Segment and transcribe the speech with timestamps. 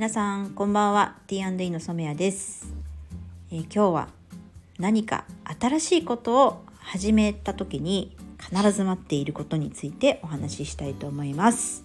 [0.00, 1.18] 皆さんこんばんは。
[1.26, 2.72] T&E の染谷です、
[3.52, 4.08] えー、今日は
[4.78, 5.26] 何か
[5.60, 11.84] 新しいことを始めた時に必ず待っていることについてお話ししたいと思います、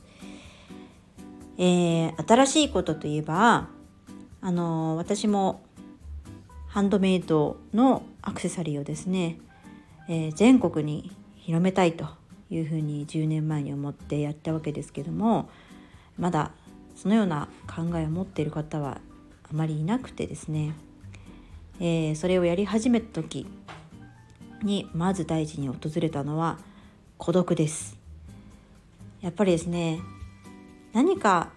[1.57, 3.67] えー、新しいことといえば
[4.39, 5.61] あのー、私も
[6.69, 9.39] ハンドメイドのアクセサリーをですね、
[10.07, 12.07] え全国に広めたいと
[12.49, 15.49] いうふうに10年前に思ってやったわけですけども
[16.17, 16.53] まだ
[16.95, 18.99] そのような考えを持っている方は
[19.43, 20.73] あまりいなくてですね、
[21.79, 23.45] えー、それをやり始めた時
[24.63, 26.57] にまず第一に訪れたのは
[27.17, 27.97] 孤独です。
[29.21, 29.99] やっぱりですね
[30.93, 31.49] 何か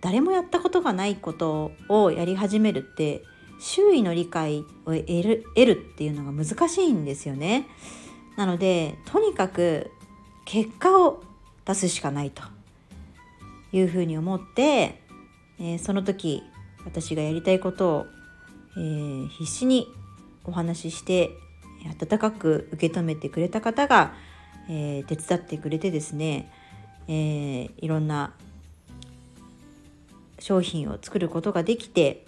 [0.00, 3.22] 誰もやったことがないことをやり始めるって
[3.60, 7.66] 周囲の理解を得る得るっていうのが難しいんですよね。
[8.36, 9.90] なのでとにかく
[10.46, 11.22] 結果を
[11.66, 12.42] 出すしかないと。
[13.72, 15.02] いうふうに思って、
[15.58, 16.42] えー、その時
[16.84, 18.06] 私がやりたいことを、
[18.76, 19.86] えー、必死に
[20.44, 21.30] お話しして
[22.00, 24.14] 温かく受け止めてくれた方が、
[24.68, 26.50] えー、手伝ってくれてですね、
[27.08, 28.34] えー、いろんな
[30.38, 32.24] 商品を作ることができて、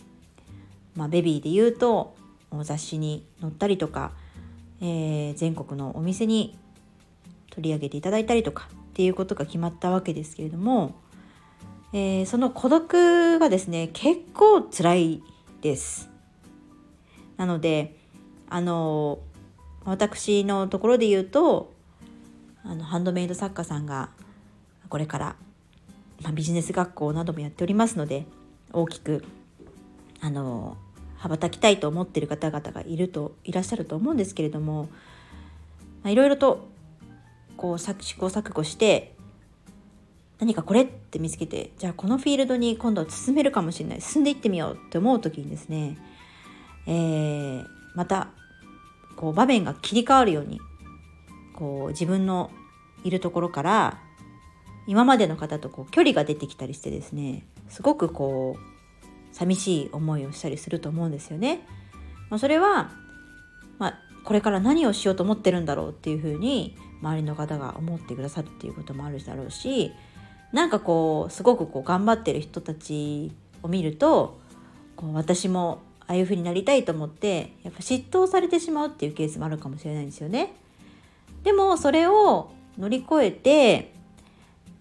[0.94, 2.14] まあ、ベビーで言うと
[2.62, 4.12] 雑誌に載ったりとか、
[4.80, 6.58] えー、全国のお店に
[7.50, 10.94] 取り上げていただいたりとかっていうことが決まったわけですけれども
[11.92, 15.22] えー、その孤独がですね結構辛い
[15.60, 16.10] です。
[17.36, 17.96] なので
[18.48, 19.18] あの
[19.84, 21.72] 私のところで言うと
[22.64, 24.10] あのハンドメイド作家さんが
[24.88, 25.36] これから、
[26.22, 28.26] まあ、ビジネス学校などもやっておりますので
[28.72, 29.24] 大きく
[30.20, 30.76] あの
[31.16, 34.88] 羽ばたきたいと思ってる方々がいるといらっしゃると思うんですけれども、
[36.04, 36.68] いろいろと
[37.56, 39.14] こう試行錯誤して
[40.42, 45.96] 何かこれって見つけてじゃあこのフィールドに今度は進めるかもしれない進んでいってみようって思う時にですね、
[46.88, 48.30] えー、また
[49.14, 50.60] こう場面が切り替わるように
[51.54, 52.50] こう自分の
[53.04, 54.00] いるところから
[54.88, 61.60] 今までの方とこう距離が出てきたりしてですねすごくこう寂しい思いをしたりすると思うんですよね。
[62.30, 62.90] まあ、それは、
[63.78, 69.92] まあ、これから何をしようと思ってるんだろうっていうふうに周りの方が思ってくださるっていうこともあるだろうし
[70.52, 73.32] なんかこうすごくこう頑張ってる人たち
[73.62, 74.38] を見ると
[74.96, 80.54] こう私もああいう風になりたいと思ってやっぱ嫉妬されてしまうっていうケースもあるかもしれないんですよね。
[81.42, 83.92] でもそれを乗り越えて、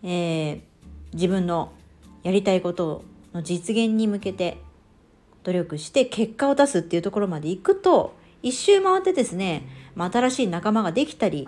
[0.04, 0.62] えー、
[1.14, 1.72] 自分の
[2.24, 3.04] やりたいこと
[3.34, 4.58] の実現に向けて
[5.44, 11.48] 努力して結果を出すっていうところまで行くと一周回ってですね、まあ、新しい仲間ができたり、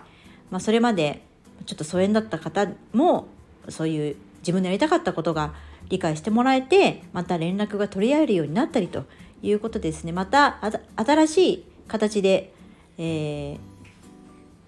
[0.49, 1.21] まあ、それまで
[1.65, 3.27] ちょっと疎遠だった方も
[3.69, 5.53] そういう自分のやりたかったことが
[5.89, 9.05] 理解してもらえてまた連絡が取り合えるようになったりと
[9.41, 10.59] いうことですねまた
[10.95, 12.53] 新しい形で、
[12.97, 13.57] えー、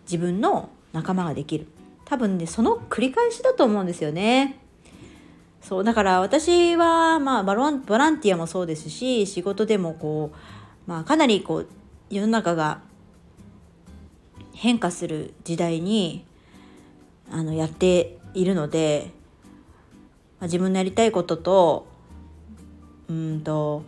[0.04, 1.68] 自分の仲間ができる
[2.06, 4.60] 多分ねその繰り返しだと思うんですよね。
[5.62, 11.68] そうだから私は、まあ、ボランボランティアもそうですし仕事でもこう、まあ、かなりこう
[12.12, 12.82] 世の中が
[14.54, 16.24] 変化する時代に
[17.32, 19.12] あのやっているので、
[20.40, 21.88] まあ、自分のやりたいことと
[23.10, 23.84] うんと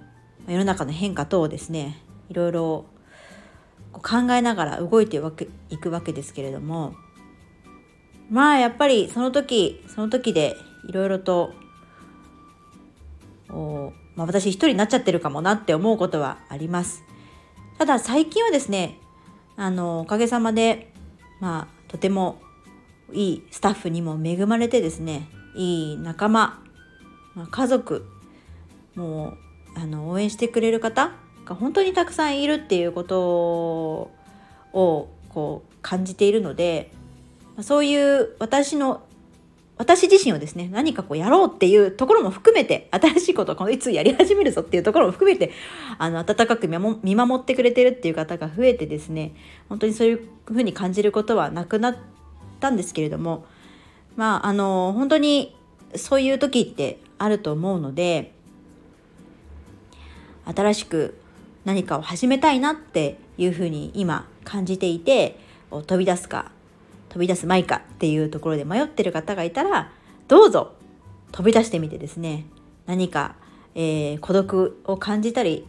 [0.47, 2.86] 世の中の変化等をですねいろいろ
[3.91, 5.22] 考えながら動いて
[5.69, 6.96] いくわけですけれども
[8.30, 10.56] まあやっぱりその時その時で
[10.88, 11.53] いろいろと
[13.50, 17.03] お、まあ、私一人になっちゃってるかもなって思うことはあります。
[17.78, 18.97] ただ最近はですね
[19.56, 20.91] あのおかげさまで
[21.40, 22.40] まあとても
[23.13, 26.62] いいスタッフにも恵まれてですねいい仲間、
[27.50, 28.06] 家族
[28.95, 29.29] も
[29.75, 31.12] うあの応援してくれる方
[31.45, 33.22] が本当にたくさんいるっていうこと
[34.73, 36.91] をこう感じているので
[37.62, 39.01] そういう私の
[39.77, 45.51] 私自身をですね何かこうやろうっていうところも含めて新しいことをこのいつやり始めるぞっていうところも含めて
[46.00, 49.36] あの温かく見守ってくれてるっていう方が増えてですね
[49.69, 51.95] 本当にそういうふうに感じることはなくなっ
[52.59, 53.45] たんですけれども
[54.15, 55.56] まああの本当に
[55.95, 58.33] そういう時ってあると思うので
[60.45, 61.19] 新しく
[61.65, 65.39] 何かを始めたいなっていうふうに今感じていて
[65.69, 66.51] 飛び出すか
[67.09, 69.92] 飛び出すまいかっていうところで迷ってる方がいたら
[70.27, 70.74] どうぞ
[71.31, 72.45] 飛び出してみてですね
[72.86, 73.36] 何か、
[73.75, 75.65] えー、孤独を感じたり、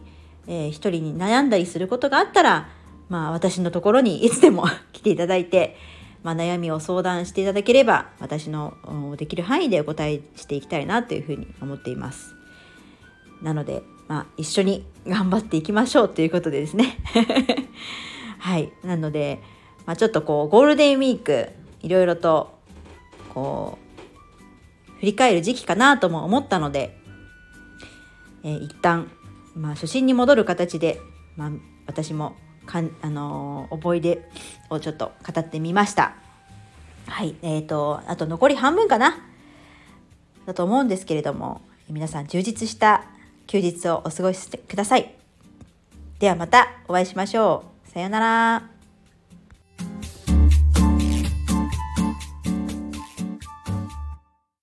[0.47, 2.69] えー、一人に悩んだりすることがあったら
[3.09, 5.75] まあ私のところにいつでも 来ていただいて
[6.23, 8.73] まあ、悩みを相談していただければ私の
[9.17, 12.35] できる範囲でお答えしていきたいなというふうに思っています。
[13.41, 16.97] なので、まあ、一緒に頑張っていきましょうということでですね
[18.37, 19.39] はいなので、
[19.85, 21.49] まあ、ちょっとこうゴールデンウィーク
[21.81, 22.59] いろいろと
[23.33, 26.97] こう振り返る時期かなとも思ったので、
[28.43, 29.09] えー、一旦、
[29.55, 30.99] まあ、初心に戻る形で、
[31.37, 31.51] まあ、
[31.87, 32.35] 私も
[32.69, 34.29] かん、あの、思い出
[34.69, 36.13] をちょっと語ってみました。
[37.07, 39.17] はい、えーと、あと残り半分かな？
[40.45, 43.03] だと思うんですけれども皆さん充実した
[43.47, 45.15] 休日をお過ごしください。
[46.19, 47.89] ではまたお会いしましょう。
[47.91, 48.78] さようなら。